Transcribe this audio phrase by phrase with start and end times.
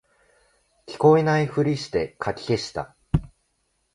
[0.87, 2.95] 聞こえないふりしてかき消した